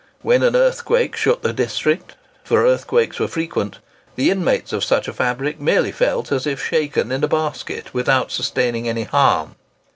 When 0.23 0.41
an 0.41 0.55
earthquake 0.55 1.15
shook 1.15 1.43
the 1.43 1.53
district—for 1.53 2.65
earthquakes 2.65 3.19
were 3.19 3.27
frequent—the 3.27 4.31
inmates 4.31 4.73
of 4.73 4.83
such 4.83 5.07
a 5.07 5.13
fabric 5.13 5.59
merely 5.61 5.91
felt 5.91 6.31
as 6.31 6.47
if 6.47 6.59
shaken 6.65 7.11
in 7.11 7.23
a 7.23 7.27
basket, 7.27 7.93
without 7.93 8.31
sustaining 8.31 8.89
any 8.89 9.03
harm. 9.03 9.57